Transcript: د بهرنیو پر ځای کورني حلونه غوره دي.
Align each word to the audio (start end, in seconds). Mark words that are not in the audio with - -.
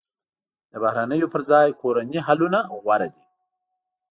د 0.71 0.73
بهرنیو 0.83 1.31
پر 1.33 1.41
ځای 1.49 1.67
کورني 1.81 2.19
حلونه 2.27 2.59
غوره 2.83 3.07
دي. 3.15 3.23